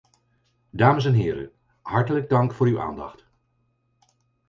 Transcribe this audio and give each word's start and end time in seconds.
Dames 0.71 1.05
en 1.05 1.13
heren, 1.13 1.51
hartelijk 1.81 2.29
dank 2.29 2.53
voor 2.53 2.67
uw 2.67 2.79
aandacht! 2.81 3.25